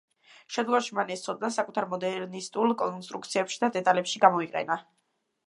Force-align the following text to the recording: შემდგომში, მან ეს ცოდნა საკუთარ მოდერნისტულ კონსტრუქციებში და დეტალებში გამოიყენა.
შემდგომში, 0.53 0.95
მან 0.99 1.11
ეს 1.15 1.21
ცოდნა 1.25 1.51
საკუთარ 1.57 1.87
მოდერნისტულ 1.91 2.73
კონსტრუქციებში 2.81 3.61
და 3.67 3.71
დეტალებში 3.79 4.25
გამოიყენა. 4.27 4.81